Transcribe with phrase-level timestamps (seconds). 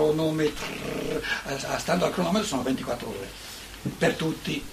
[0.00, 0.66] cronometro,
[1.78, 3.30] stando al cronometro sono 24 ore
[3.98, 4.64] per tutti.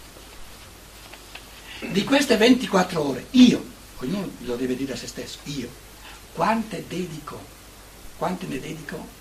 [1.79, 3.63] Di queste 24 ore, io,
[3.97, 5.69] ognuno lo deve dire a se stesso, io,
[6.33, 7.39] quante dedico,
[8.17, 9.15] quante ne dedico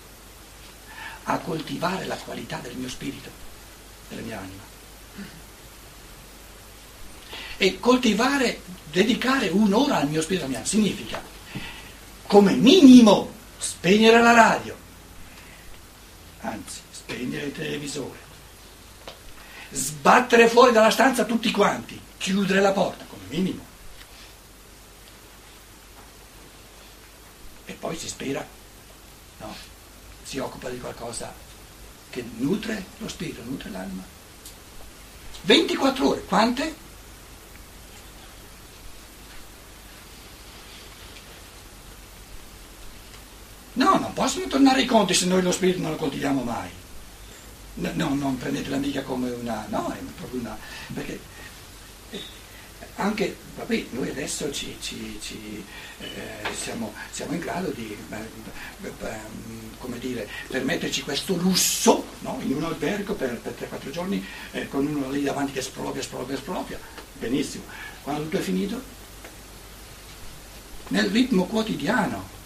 [1.23, 3.29] a coltivare la qualità del mio spirito,
[4.09, 4.63] della mia anima.
[7.57, 8.61] E coltivare,
[8.91, 11.21] dedicare un'ora al mio spirito, alla mia anima, significa
[12.25, 14.75] come minimo spegnere la radio,
[16.47, 18.19] anzi spegnere il televisore,
[19.71, 23.65] sbattere fuori dalla stanza tutti quanti, chiudere la porta come minimo.
[27.65, 28.45] E poi si spera,
[29.39, 29.55] no,
[30.23, 31.33] si occupa di qualcosa
[32.09, 34.03] che nutre lo spirito, nutre l'anima.
[35.41, 36.75] 24 ore, quante?
[43.73, 46.67] No, non possono tornare i conti se noi lo spirito non lo coltiviamo mai.
[47.75, 49.67] No, no non prendetela mica come una...
[49.69, 50.57] no, è proprio una...
[50.91, 51.19] perché
[52.09, 52.19] eh,
[52.95, 55.63] anche, vabbè, noi adesso ci, ci, ci,
[55.99, 56.07] eh,
[56.59, 59.19] siamo, siamo, in grado di, eh,
[59.77, 62.39] come dire, permetterci questo lusso no?
[62.41, 66.35] in un albergo per, per 3-4 giorni eh, con uno lì davanti che espropria, espropria,
[66.35, 66.79] espropria,
[67.19, 67.65] benissimo.
[68.01, 68.81] Quando tutto è finito,
[70.87, 72.36] nel ritmo quotidiano,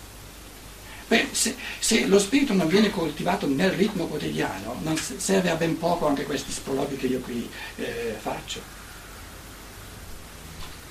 [1.11, 5.77] Beh, se, se, lo spirito non viene coltivato nel ritmo quotidiano, non serve a ben
[5.77, 8.61] poco anche questi sproloqui che io qui eh, faccio.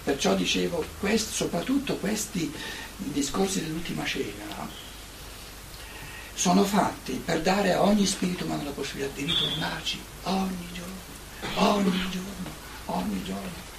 [0.05, 2.53] Perciò dicevo, quest, soprattutto questi
[2.97, 4.69] discorsi dell'ultima cena
[6.35, 12.11] sono fatti per dare a ogni spirito umano la possibilità di ritornarci ogni giorno, ogni
[12.11, 12.51] giorno,
[12.85, 13.70] ogni giorno.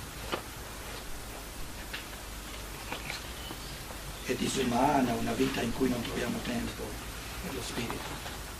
[4.31, 6.83] È disumana, una vita in cui non troviamo tempo
[7.43, 7.95] per lo spirito,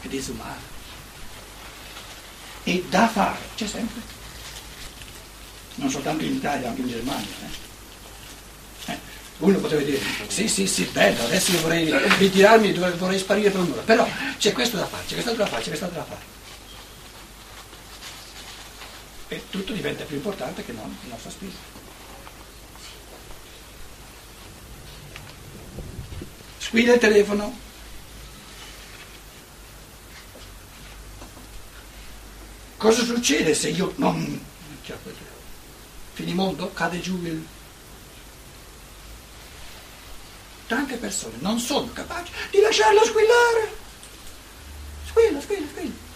[0.01, 0.79] è disumana.
[2.63, 4.01] E da fare, c'è sempre,
[5.75, 7.35] non soltanto in Italia, anche in Germania.
[8.85, 8.91] Eh?
[8.91, 8.99] Eh,
[9.39, 14.07] uno potrebbe dire, sì, sì, sì, bello, adesso vorrei ritirarmi, vorrei sparire per un'ora, però
[14.37, 16.39] c'è questo da fare, c'è quest'altro da fare, c'è quest'altro da fare.
[19.29, 21.80] E tutto diventa più importante che non il nostro spirito.
[26.71, 27.53] Squilla il telefono.
[32.77, 34.41] Cosa succede se io non...
[36.13, 36.71] Finimondo?
[36.71, 37.45] Cade giù il...
[40.67, 43.75] Tante persone non sono capaci di lasciarlo squillare.
[45.07, 46.09] Squilla, squilla, squilla.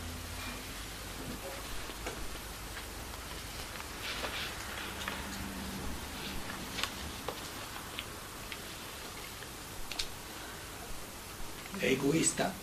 [12.05, 12.53] Egoista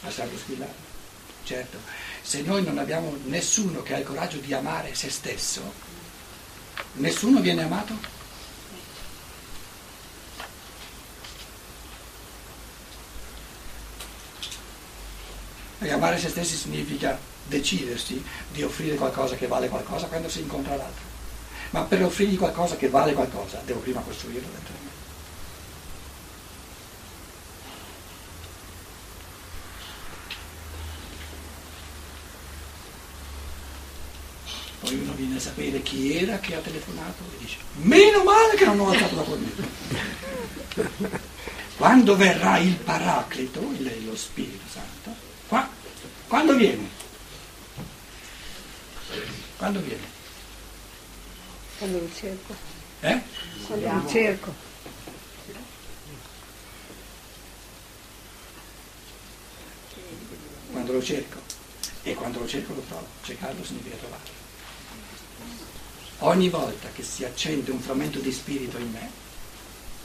[0.00, 0.84] lasciarlo squillare.
[1.44, 1.78] Certo,
[2.22, 5.72] se noi non abbiamo nessuno che ha il coraggio di amare se stesso,
[6.94, 8.14] nessuno viene amato.
[15.78, 18.20] E amare se stessi significa decidersi
[18.50, 21.04] di offrire qualcosa che vale qualcosa quando si incontra l'altro.
[21.70, 24.96] Ma per offrirgli qualcosa che vale qualcosa devo prima costruirlo dentro me.
[34.86, 38.64] poi uno viene a sapere chi era che ha telefonato e dice meno male che
[38.64, 39.64] non ho alzato la cornetta
[41.76, 45.14] quando verrà il paraclito lo Spirito Santo
[45.46, 45.68] qua,
[46.26, 46.88] quando viene?
[49.56, 50.02] quando viene?
[51.78, 52.54] quando lo cerco
[53.00, 53.22] eh?
[53.66, 54.54] quando lo cerco
[60.72, 61.40] quando lo cerco
[62.02, 64.45] e quando lo cerco lo trovo cercarlo significa trovarlo
[66.20, 69.10] Ogni volta che si accende un frammento di spirito in me,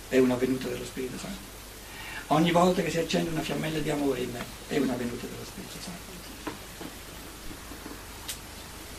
[0.09, 1.49] è una venuta dello Spirito Santo.
[2.27, 5.45] Ogni volta che si accende una fiammella di amore in me, è una venuta dello
[5.45, 6.19] Spirito Santo.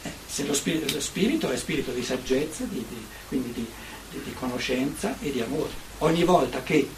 [0.03, 4.33] Eh, se lo spirito, lo spirito, è spirito di saggezza, di, di, quindi di, di
[4.33, 5.71] conoscenza e di amore.
[5.99, 6.89] Ogni volta che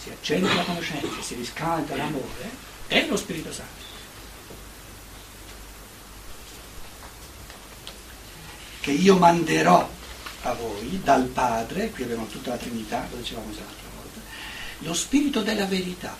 [0.00, 2.50] si accende la conoscenza, si riscalda l'amore,
[2.86, 3.91] è lo Spirito Santo.
[8.82, 9.88] Che io manderò
[10.42, 14.20] a voi dal Padre, qui abbiamo tutta la Trinità, lo dicevamo già l'altra volta,
[14.78, 16.18] lo spirito della verità.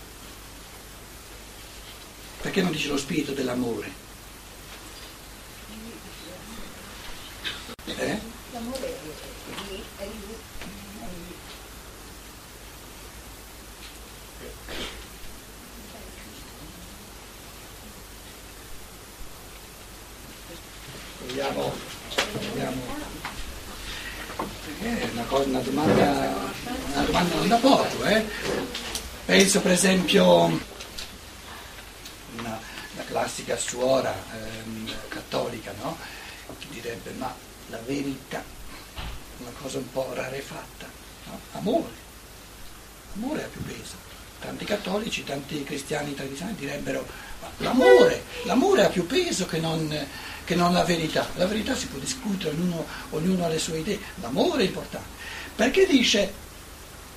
[2.41, 3.91] Perché non dice lo spirito dell'amore?
[7.85, 8.19] Eh?
[8.53, 8.87] L'amore
[9.97, 10.07] è
[21.25, 21.73] Proviamo,
[22.31, 22.81] proviamo.
[24.81, 26.51] È una, cosa, una, domanda,
[26.93, 28.25] una domanda non da poco, eh?
[29.33, 30.45] Penso per esempio
[32.37, 32.59] una,
[32.95, 35.97] la classica suora ehm, cattolica, no?
[36.59, 37.33] Che direbbe ma
[37.69, 38.43] la verità,
[39.39, 40.85] una cosa un po' rarefatta,
[41.25, 41.39] no?
[41.53, 41.89] Amore,
[43.15, 43.95] amore ha più peso
[44.39, 47.03] tanti cattolici, tanti cristiani tradizionali direbbero
[47.57, 49.97] l'amore, l'amore ha più peso che non,
[50.45, 51.27] che non, la verità.
[51.37, 55.07] La verità si può discutere, ognuno, ognuno ha le sue idee, l'amore è importante.
[55.55, 56.42] Perché dice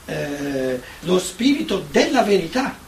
[0.07, 2.85] eh, lo spirito della verità?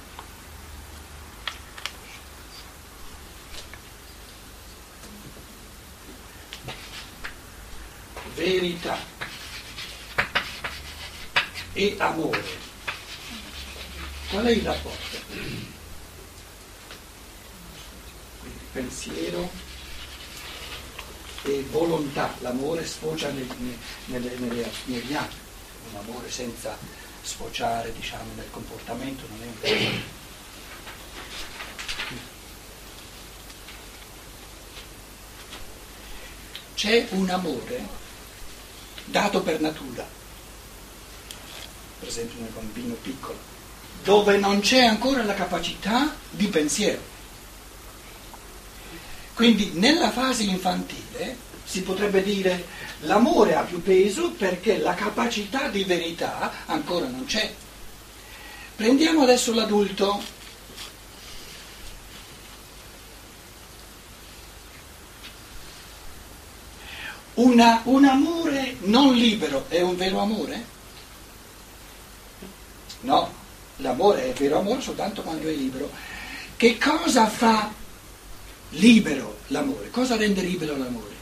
[8.35, 8.97] Verità
[11.73, 12.67] e amore
[14.31, 15.17] Qual è il rapporto?
[18.41, 19.51] Quindi pensiero
[21.45, 23.47] e volontà, l'amore sfocia nel,
[24.07, 25.37] nelle, nelle, negli atti,
[25.93, 26.77] un amore senza
[27.29, 30.17] sfociare diciamo, nel comportamento non è un amore.
[36.75, 37.87] C'è un amore
[39.05, 40.07] dato per natura,
[41.99, 43.39] per esempio nel bambino piccolo,
[44.03, 47.17] dove non c'è ancora la capacità di pensiero.
[49.35, 51.37] Quindi nella fase infantile
[51.69, 52.65] si potrebbe dire
[53.01, 57.53] l'amore ha più peso perché la capacità di verità ancora non c'è.
[58.75, 60.37] Prendiamo adesso l'adulto.
[67.35, 70.65] Una, un amore non libero è un vero amore?
[73.03, 73.31] No,
[73.77, 75.91] l'amore è vero amore soltanto quando è libero.
[76.57, 77.71] Che cosa fa
[78.71, 79.91] libero l'amore?
[79.91, 81.18] Cosa rende libero l'amore?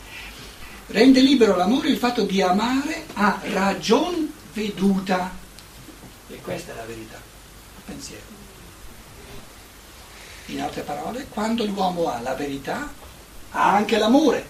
[0.89, 5.35] Rende libero l'amore il fatto di amare a ragion veduta.
[6.29, 8.25] E questa è la verità, il pensiero.
[10.47, 12.93] In altre parole, quando l'uomo ha la verità,
[13.51, 14.47] ha anche l'amore,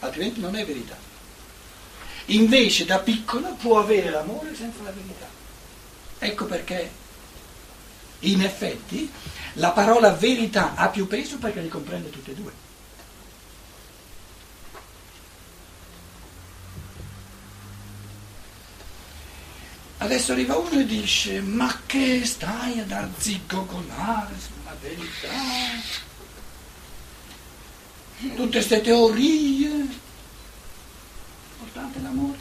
[0.00, 0.96] altrimenti non è verità.
[2.26, 5.26] Invece da piccolo può avere l'amore senza la verità.
[6.20, 6.90] Ecco perché
[8.20, 9.10] in effetti
[9.54, 12.61] la parola verità ha più peso perché li comprende tutte e due.
[20.02, 25.28] Adesso arriva uno e dice, ma che stai ad arzigogolare sulla verità?
[28.34, 29.68] Tutte queste teorie.
[31.52, 32.38] Importante l'amore.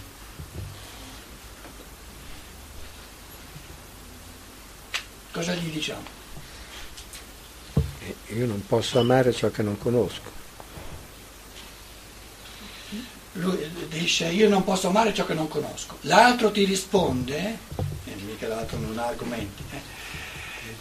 [5.31, 6.05] Cosa gli diciamo?
[7.99, 10.39] Eh, io non posso amare ciò che non conosco.
[13.33, 13.63] Lui
[14.01, 15.97] dice io non posso amare ciò che non conosco.
[16.01, 17.57] L'altro ti risponde,
[18.05, 19.81] e mica l'altro non ha argomenti, eh,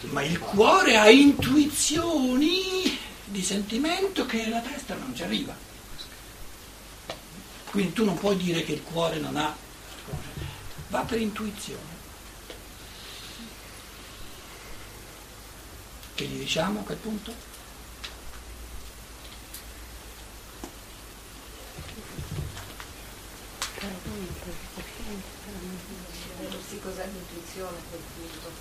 [0.09, 5.55] ma il cuore ha intuizioni di sentimento che la testa non ci arriva.
[7.69, 9.55] Quindi tu non puoi dire che il cuore non ha,
[10.89, 11.99] va per intuizione.
[16.15, 17.50] Che gli diciamo a quel punto?
[27.33, 28.51] A quel punto?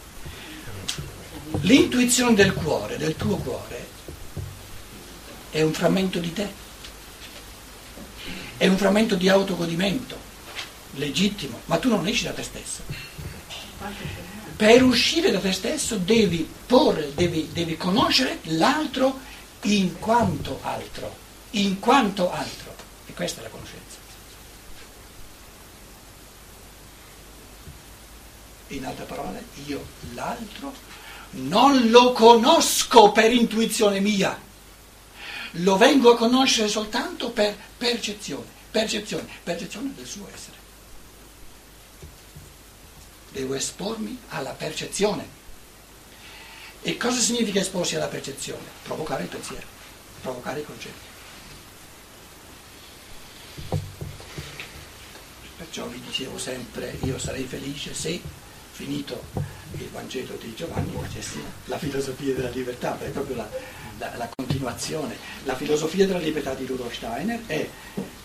[1.67, 3.89] L'intuizione del cuore, del tuo cuore,
[5.51, 6.49] è un frammento di te,
[8.57, 10.17] è un frammento di autogodimento,
[10.93, 12.83] legittimo, ma tu non esci da te stesso
[14.61, 19.19] per uscire da te stesso devi porre, devi, devi conoscere l'altro
[19.63, 21.17] in quanto altro,
[21.53, 22.75] in quanto altro.
[23.07, 23.97] E questa è la conoscenza.
[28.71, 29.85] In altre parole, io
[30.15, 30.73] l'altro
[31.33, 34.39] non lo conosco per intuizione mia,
[35.53, 40.61] lo vengo a conoscere soltanto per percezione, percezione, percezione del suo essere
[43.33, 45.39] devo espormi alla percezione.
[46.83, 48.65] E cosa significa esporsi alla percezione?
[48.83, 49.67] Provocare il pensiero,
[50.23, 51.09] provocare i concetti.
[55.57, 58.21] Perciò vi dicevo sempre, io sarei felice se,
[58.81, 59.23] finito
[59.73, 63.49] il Vangelo di Giovanni, facessi la filosofia della libertà, è proprio la,
[63.99, 65.17] la, la continuazione.
[65.45, 67.69] La filosofia della libertà di Rudolf Steiner è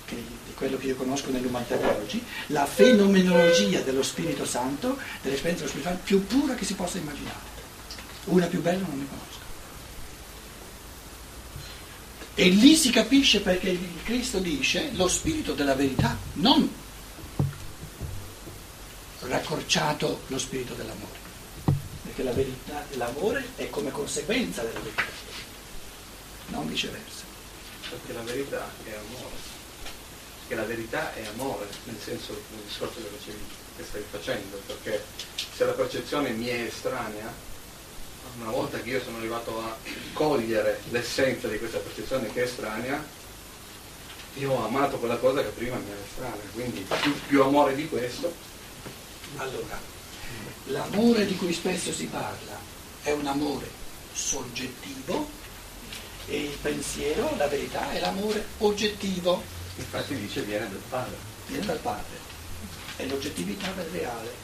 [0.05, 5.65] che, di quello che io conosco nell'umanità di oggi, la fenomenologia dello Spirito Santo, dell'esperienza
[5.65, 7.53] dello Spirito Santo più pura che si possa immaginare.
[8.25, 9.43] Una più bella non ne conosco.
[12.37, 16.83] E lì si capisce perché il Cristo dice lo spirito della verità, non
[19.35, 21.19] raccorciato lo spirito dell'amore,
[22.03, 25.03] perché la verità, l'amore è come conseguenza della verità,
[26.47, 27.23] non viceversa.
[27.89, 29.35] Perché la verità è amore,
[30.47, 33.43] che la verità è amore, nel senso del discorso che, facevi,
[33.77, 35.03] che stai facendo, perché
[35.53, 37.31] se la percezione mi è estranea,
[38.39, 39.77] una volta che io sono arrivato a
[40.13, 43.03] cogliere l'essenza di questa percezione che è estranea,
[44.37, 47.87] io ho amato quella cosa che prima mi era estranea, quindi più, più amore di
[47.87, 48.53] questo.
[49.37, 49.79] Allora,
[50.65, 52.57] l'amore di cui spesso si parla
[53.03, 53.69] è un amore
[54.13, 55.29] soggettivo
[56.27, 59.43] e il pensiero, la verità, è l'amore oggettivo,
[59.77, 61.17] Infatti dice viene dal padre.
[61.47, 62.17] viene dal padre,
[62.95, 64.43] è l'oggettività del reale.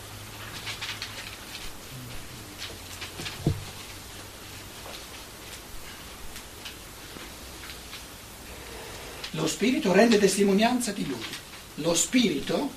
[9.31, 11.25] Lo spirito rende testimonianza di lui,
[11.75, 12.71] lo spirito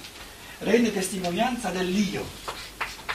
[0.59, 2.25] rende testimonianza dell'io.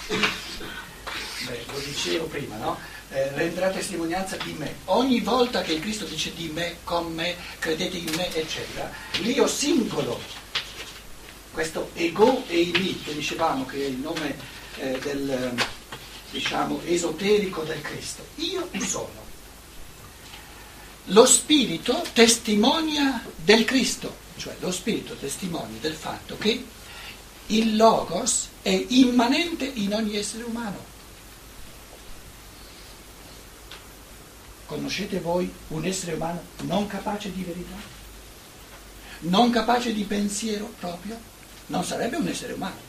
[0.08, 2.78] Beh, lo dicevo prima, no?
[3.12, 4.76] Eh, renderà testimonianza di me.
[4.86, 8.92] Ogni volta che il Cristo dice di me, con me, credete in me, eccetera,
[9.22, 10.22] l'io singolo,
[11.52, 14.36] questo ego e i mi, che dicevamo che è il nome
[14.78, 15.56] eh, del,
[16.30, 19.28] diciamo, esoterico del Cristo, io sono.
[21.06, 26.64] Lo spirito testimonia del Cristo, cioè lo spirito testimonia del fatto che
[27.52, 30.98] il logos è immanente in ogni essere umano.
[34.66, 37.76] Conoscete voi un essere umano non capace di verità?
[39.22, 41.20] Non capace di pensiero proprio?
[41.68, 42.88] Non sarebbe un essere umano.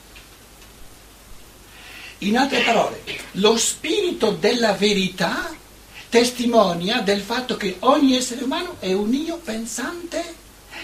[2.19, 3.02] In altre parole,
[3.33, 5.55] lo spirito della verità
[6.11, 10.35] testimonia del fatto che ogni essere umano è un io pensante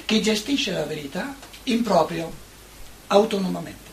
[0.06, 2.32] che gestisce la verità in proprio,
[3.08, 3.86] autonomamente.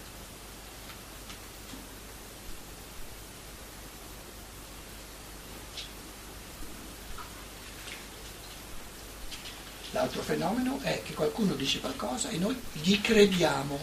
[9.92, 13.80] L'altro fenomeno è che qualcuno dice qualcosa e noi gli crediamo.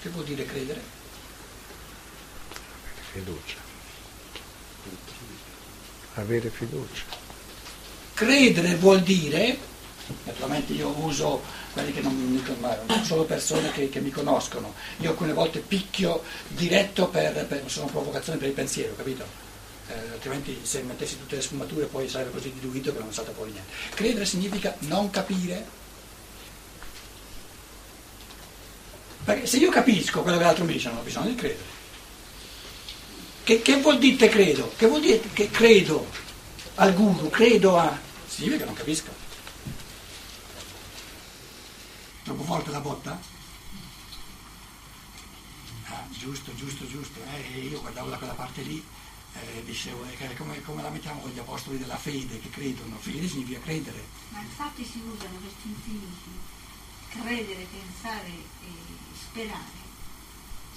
[0.00, 0.82] Che vuol dire credere?
[3.12, 3.56] Fiducia.
[6.14, 7.04] Avere fiducia.
[8.14, 9.56] Credere vuol dire,
[10.24, 11.42] naturalmente io uso
[11.72, 16.22] quelli che non mi conoscono, solo persone che, che mi conoscono, io alcune volte picchio
[16.48, 19.42] diretto per, per sono provocazioni per il pensiero, capito?
[19.88, 23.52] Eh, altrimenti se mettessi tutte le sfumature poi sarebbe così diluito che non salta fuori
[23.52, 23.70] niente.
[23.94, 25.82] Credere significa non capire.
[29.24, 31.72] Perché se io capisco quello che l'altro mi dice non ho bisogno di credere.
[33.44, 34.72] Che, che vuol dire credo?
[34.74, 36.06] Che vuol dire che credo
[36.76, 37.98] al guru, credo a...
[38.26, 39.23] Significa che non capisco.
[42.54, 43.20] Forte la botta?
[45.86, 47.18] Ah, giusto, giusto, giusto.
[47.34, 48.80] Eh, io guardavo da quella parte lì
[49.32, 52.96] eh, dicevo, eh, come, come, la mettiamo con gli apostoli della fede che credono?
[52.98, 54.06] Fede significa credere.
[54.28, 56.30] Ma infatti si usano questi infiniti,
[57.08, 58.70] credere, pensare e
[59.18, 59.82] sperare,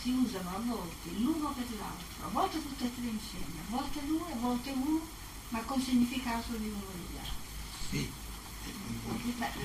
[0.02, 4.04] si usano a volte l'uno per l'altro, a volte tutte e tre insieme, a volte
[4.04, 5.06] due, a volte uno,
[5.50, 7.36] ma con significato di uno degli altri.
[7.92, 8.26] Sì.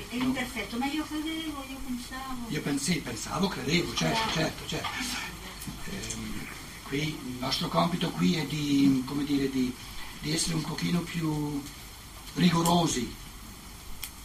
[0.08, 2.46] È imperfetto, ma io credevo, io pensavo.
[2.48, 4.88] Io pens- sì, pensavo, credevo, certo, certo, certo.
[5.90, 6.46] Ehm,
[6.84, 9.74] qui, il nostro compito qui è di, come dire, di,
[10.20, 11.62] di essere un pochino più
[12.34, 13.14] rigorosi,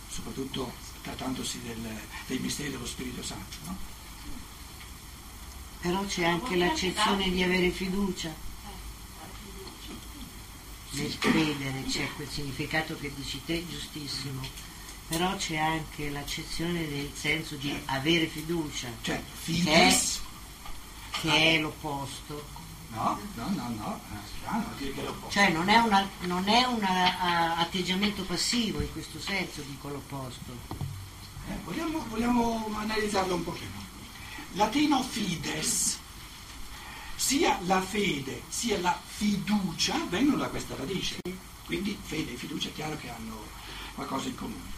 [0.09, 3.55] soprattutto trattandosi del- dei misteri dello Spirito Santo.
[3.65, 3.77] No?
[5.81, 8.33] Però c'è anche l'accezione di avere fiducia
[10.97, 14.41] nel credere, c'è quel significato che dici te giustissimo,
[15.07, 20.21] però c'è anche l'accezione del senso di avere fiducia, Cioè, fides,
[21.21, 22.45] che è l'opposto.
[22.89, 25.29] no, no, no, no, eh, strano dire che lo può.
[25.29, 30.51] Cioè non è un non è un a- atteggiamento passivo in questo senso, dico l'opposto.
[31.49, 33.85] Eh, vogliamo, vogliamo analizzarlo un pochino.
[34.53, 35.97] Latino fides,
[37.27, 41.17] sia la fede sia la fiducia vengono da questa radice.
[41.65, 43.43] Quindi fede e fiducia è chiaro che hanno
[43.95, 44.71] qualcosa in comune.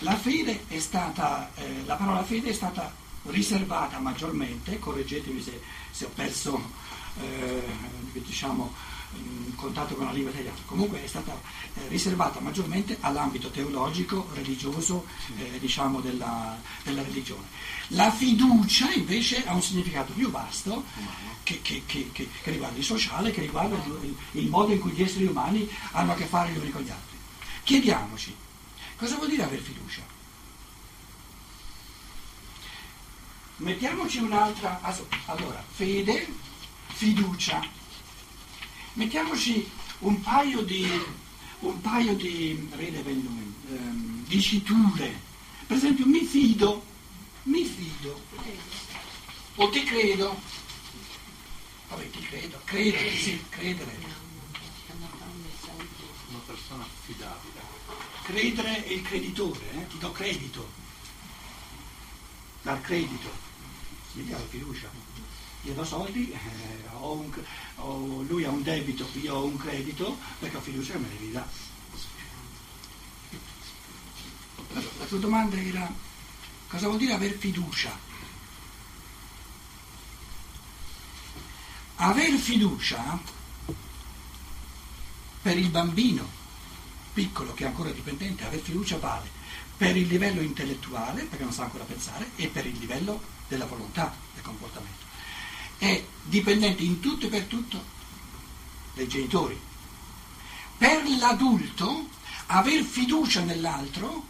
[0.00, 2.92] La fede è stata, eh, la parola fede è stata
[3.26, 5.60] riservata maggiormente, correggetemi se,
[5.92, 6.60] se ho perso
[7.20, 7.62] eh,
[8.14, 8.74] diciamo,
[9.16, 11.32] in contatto con la lingua italiana, comunque è stata
[11.74, 15.06] eh, riservata maggiormente all'ambito teologico, religioso,
[15.38, 17.46] eh, diciamo della, della religione.
[17.88, 20.84] La fiducia invece ha un significato più vasto
[21.42, 24.92] che, che- che- che- che riguarda il sociale, che riguarda il, il modo in cui
[24.92, 27.16] gli esseri umani hanno a che fare gli uni con gli altri.
[27.64, 28.36] Chiediamoci,
[28.96, 30.02] Cosa vuol dire aver fiducia?
[33.56, 34.80] Mettiamoci un'altra.
[35.26, 36.28] Allora, fede,
[36.88, 37.60] fiducia.
[38.94, 39.68] Mettiamoci
[40.00, 40.88] un paio di,
[41.60, 42.68] un paio di
[43.68, 45.20] ehm, diciture.
[45.66, 46.84] Per esempio, mi fido,
[47.44, 48.20] mi fido,
[49.56, 50.40] o ti credo.
[51.88, 53.98] Vabbè, ti credo, credere, sì, credere.
[56.28, 57.62] Una persona affidabile.
[58.22, 59.86] Credere è il creditore, eh?
[59.88, 60.70] ti do credito.
[62.62, 63.28] Dar credito.
[64.12, 64.88] Dà la fiducia.
[65.64, 67.30] Io do soldi, eh, ho un,
[67.76, 71.18] ho, lui ha un debito, io ho un credito, perché ho fiducia che me ne
[71.18, 71.48] ridà.
[74.74, 75.92] Allora, la tua domanda era
[76.68, 77.96] cosa vuol dire aver fiducia?
[81.96, 83.18] Aver fiducia
[85.40, 86.28] per il bambino
[87.14, 89.30] piccolo che è ancora dipendente, aver fiducia vale
[89.76, 94.14] per il livello intellettuale, perché non sa ancora pensare, e per il livello della volontà,
[94.34, 95.04] del comportamento.
[95.84, 97.78] È dipendente in tutto e per tutto
[98.94, 99.60] dai genitori.
[100.78, 102.08] Per l'adulto,
[102.46, 104.24] aver fiducia nell'altro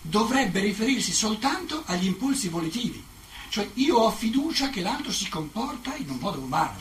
[0.00, 3.04] dovrebbe riferirsi soltanto agli impulsi volitivi.
[3.50, 6.80] Cioè io ho fiducia che l'altro si comporta in un modo umano.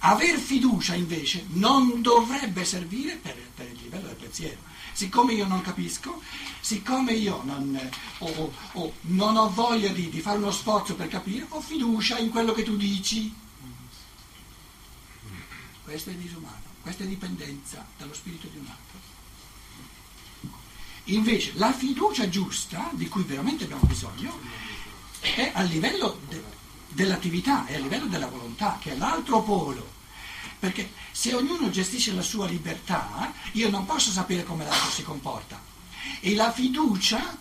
[0.00, 4.58] Aver fiducia invece non dovrebbe servire per, per, il livello del pensiero.
[4.98, 6.20] Siccome io non capisco,
[6.58, 11.46] siccome io non, ho, ho, non ho voglia di, di, fare uno sforzo per capire,
[11.50, 13.32] ho fiducia in quello che tu dici.
[15.84, 18.98] Questo è disumano, questa è dipendenza dallo spirito di un altro.
[21.04, 24.36] Invece la fiducia giusta, di cui veramente abbiamo bisogno,
[25.20, 26.42] è a livello de,
[26.88, 29.97] dell'attività e a livello della volontà, che è l'altro polo.
[30.58, 35.60] Perché se ognuno gestisce la sua libertà, io non posso sapere come l'altro si comporta.
[36.20, 37.36] E la fiducia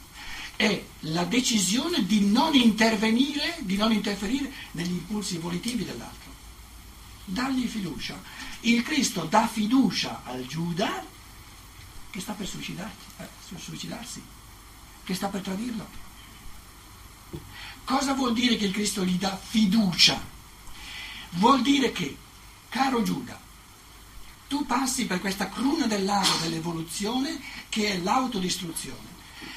[0.56, 6.32] è la decisione di non intervenire, di non interferire negli impulsi volitivi dell'altro.
[7.26, 8.22] Dargli fiducia.
[8.62, 11.06] Il Cristo dà fiducia al Giuda
[12.10, 14.36] che sta per eh, suicidarsi
[15.08, 15.88] che sta per tradirlo.
[17.86, 20.22] Cosa vuol dire che il Cristo gli dà fiducia?
[21.32, 22.18] Vuol dire che,
[22.70, 23.40] caro Giuda,
[24.48, 29.16] tu passi per questa cruna del lago dell'evoluzione che è l'autodistruzione.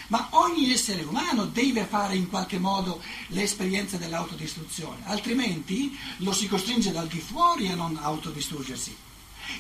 [0.09, 6.91] Ma ogni essere umano deve fare in qualche modo l'esperienza dell'autodistruzione, altrimenti lo si costringe
[6.91, 8.97] dal di fuori a non autodistruggersi.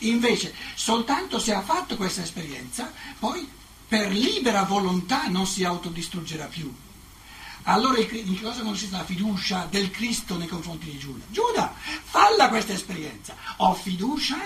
[0.00, 3.48] Invece, soltanto se ha fatto questa esperienza, poi
[3.86, 6.72] per libera volontà non si autodistruggerà più.
[7.64, 11.24] Allora in che cosa consiste la fiducia del Cristo nei confronti di Giuda?
[11.28, 13.36] Giuda, falla questa esperienza.
[13.56, 14.38] Ho fiducia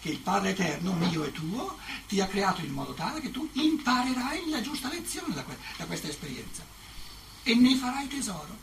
[0.00, 1.76] che il Padre Eterno, mio e tuo,
[2.06, 5.84] ti ha creato in modo tale che tu imparerai la giusta lezione da, que- da
[5.86, 6.64] questa esperienza
[7.42, 8.56] e ne farai tesoro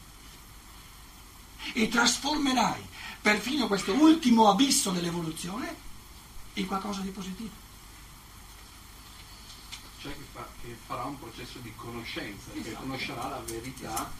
[1.73, 2.81] e trasformerai
[3.21, 5.75] perfino questo ultimo abisso dell'evoluzione
[6.53, 7.64] in qualcosa di positivo
[10.05, 12.69] cioè che, fa, che farà un processo di conoscenza, esatto.
[12.69, 14.11] che conoscerà la verità.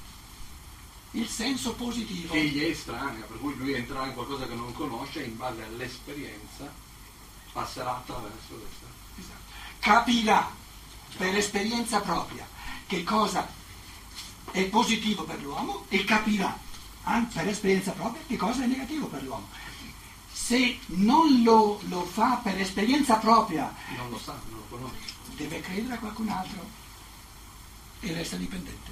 [1.11, 2.33] Il senso positivo.
[2.33, 5.37] Che gli è estranea, per cui lui entrerà in qualcosa che non conosce e in
[5.37, 6.73] base all'esperienza
[7.51, 8.85] passerà attraverso questa.
[9.17, 9.53] Esatto.
[9.79, 10.51] Capirà
[11.17, 12.47] per esperienza propria
[12.87, 13.47] che cosa
[14.51, 16.57] è positivo per l'uomo e capirà
[17.31, 19.47] per esperienza propria che cosa è negativo per l'uomo.
[20.45, 25.59] Se non lo, lo fa per esperienza propria, non lo sa, non lo conosce deve
[25.61, 26.65] credere a qualcun altro
[27.99, 28.91] e resta dipendente.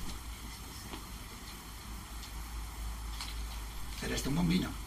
[3.99, 4.81] E resta un bambino.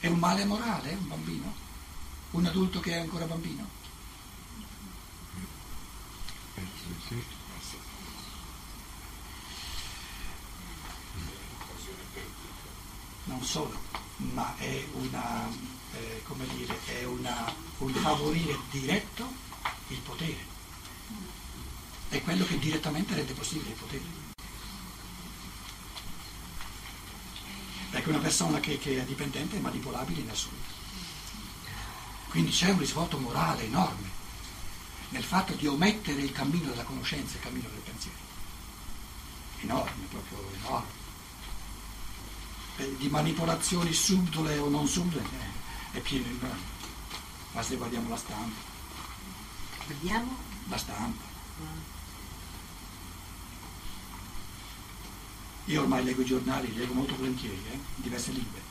[0.00, 1.54] È un male morale un bambino?
[2.30, 3.76] Un adulto che è ancora bambino?
[13.28, 13.78] Non solo,
[14.16, 15.48] ma è una
[15.92, 16.22] eh,
[16.54, 19.30] dire, è una, un favorire diretto
[19.88, 20.56] il potere.
[22.08, 24.26] È quello che direttamente rende possibile il potere.
[27.90, 30.76] Perché una persona che, che è dipendente è manipolabile in assoluto.
[32.28, 34.16] Quindi c'è un risvolto morale enorme
[35.10, 38.16] nel fatto di omettere il cammino della conoscenza, il cammino del pensiero.
[39.60, 40.97] Enorme, proprio enorme.
[42.84, 45.24] Di manipolazioni subdole o non subdole.
[45.24, 45.48] Eh
[45.92, 46.62] è pieno di brani.
[47.52, 48.60] Ma se guardiamo la stampa.
[49.86, 50.36] Vediamo?
[50.68, 51.26] La stampa.
[55.64, 58.66] Io ormai leggo i giornali, leggo molto volentieri, eh, diverse lingue.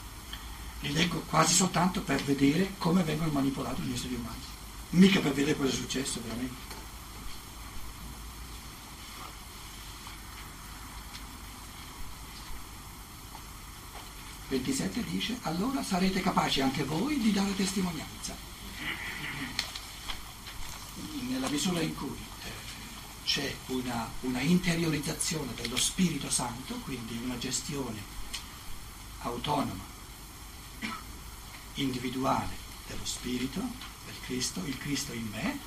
[0.82, 4.42] li leggo quasi soltanto per vedere come vengono manipolati gli esseri umani,
[4.92, 6.67] mica per vedere cosa è successo veramente.
[14.50, 18.36] 27 dice, allora sarete capaci anche voi di dare testimonianza.
[21.28, 22.52] Nella misura in cui eh,
[23.26, 28.02] c'è una, una interiorizzazione dello Spirito Santo, quindi una gestione
[29.20, 29.84] autonoma,
[31.76, 32.56] individuale
[32.88, 33.60] dello Spirito,
[34.06, 35.60] del Cristo, il Cristo in me,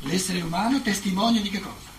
[0.00, 1.91] l'essere umano testimonia di che cosa?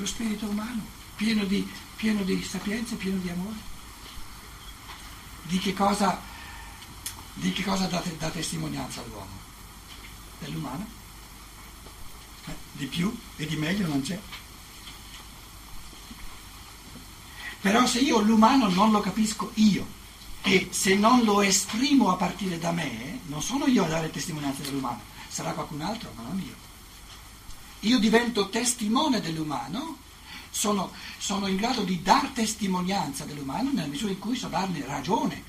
[0.00, 0.82] Dello spirito umano,
[1.16, 3.68] pieno di, pieno di sapienza, pieno di amore.
[5.42, 6.18] Di che cosa,
[7.34, 9.38] di che cosa dà, dà testimonianza all'uomo?
[10.38, 10.86] Dell'umano?
[12.46, 14.18] Eh, di più e di meglio non c'è.
[17.60, 19.86] Però se io l'umano non lo capisco io
[20.40, 24.62] e se non lo esprimo a partire da me, non sono io a dare testimonianza
[24.62, 26.69] dell'umano, sarà qualcun altro, ma non io.
[27.80, 29.96] Io divento testimone dell'umano,
[30.50, 35.42] sono, sono in grado di dar testimonianza dell'umano nella misura in cui so darne ragione,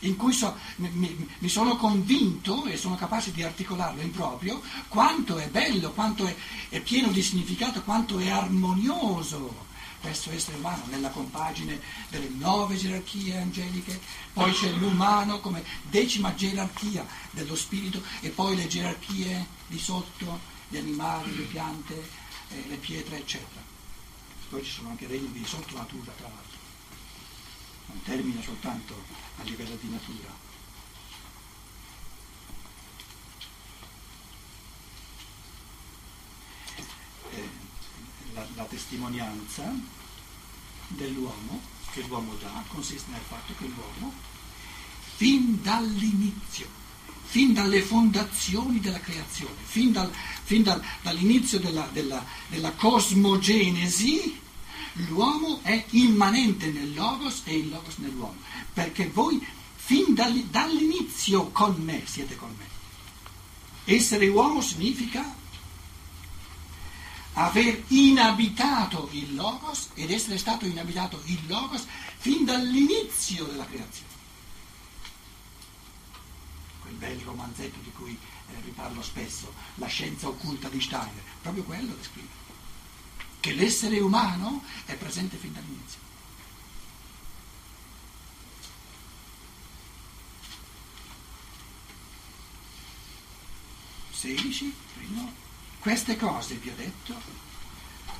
[0.00, 5.38] in cui so, mi, mi, sono convinto e sono capace di articolarlo in proprio quanto
[5.38, 6.34] è bello, quanto è,
[6.68, 11.80] è pieno di significato, quanto è armonioso questo essere umano nella compagine
[12.10, 13.98] delle nove gerarchie angeliche,
[14.34, 20.78] poi c'è l'umano come decima gerarchia dello spirito e poi le gerarchie di sotto gli
[20.78, 22.10] animali, le piante,
[22.48, 23.62] eh, le pietre, eccetera.
[24.48, 26.58] Poi ci sono anche regni di sotto natura, tra l'altro.
[27.86, 29.04] Non termina soltanto
[29.38, 30.42] a livello di natura.
[37.30, 37.48] Eh,
[38.32, 39.72] la, la testimonianza
[40.88, 44.12] dell'uomo, che l'uomo dà, consiste nel fatto che l'uomo,
[45.14, 46.66] fin dall'inizio,
[47.34, 50.08] fin dalle fondazioni della creazione, fin, dal,
[50.44, 54.40] fin dal, dall'inizio della, della, della, cosmogenesi,
[55.08, 58.36] l'uomo è immanente nel Logos e il Logos nell'uomo,
[58.72, 59.44] perché voi
[59.74, 62.66] fin dall'inizio con me siete con me.
[63.92, 65.34] Essere uomo significa
[67.32, 71.84] aver inabitato il Logos ed essere stato inabitato il Logos
[72.16, 74.13] fin dall'inizio della creazione
[76.94, 78.18] quel bel romanzetto di cui
[78.50, 82.42] eh, riparlo spesso, La scienza occulta di Steiner, proprio quello descrive,
[83.40, 86.02] che l'essere umano è presente fin dall'inizio.
[94.94, 95.30] Primo,
[95.80, 97.14] queste cose vi ho detto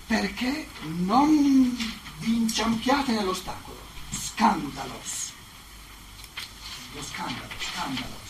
[0.07, 1.75] perché non
[2.19, 3.79] vi inciampiate nell'ostacolo,
[4.11, 5.33] scandalos,
[6.93, 8.24] lo scandalo, scandalo.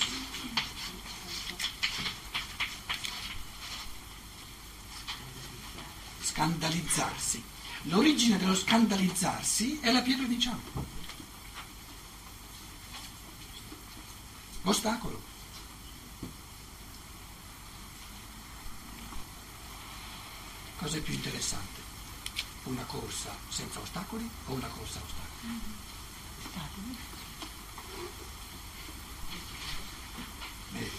[6.35, 7.42] Scandalizzarsi.
[7.83, 10.85] L'origine dello scandalizzarsi è la pietra di ciampo.
[14.62, 15.23] Ostacolo.
[20.79, 21.83] Cosa è più interessante?
[22.64, 25.62] Una corsa senza ostacoli o una corsa a ostacoli?
[30.70, 30.90] Beh,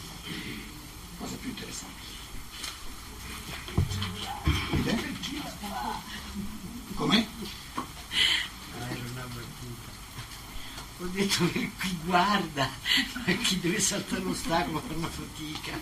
[1.18, 2.25] cosa è più interessante?
[6.96, 7.28] Come?
[10.98, 12.70] Ho detto che chi guarda,
[13.26, 15.78] ma chi deve saltare l'ostacolo fa una fatica.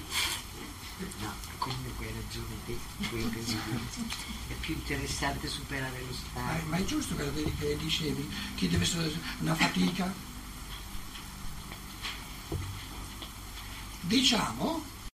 [1.20, 2.78] No, comunque hai ragione te,
[3.10, 3.58] quello che si
[4.48, 6.70] È più interessante superare l'ostacolo.
[6.70, 10.14] Ma, è giusto che, che dicevi, chi deve saltare una fatica?
[14.02, 14.93] Diciamo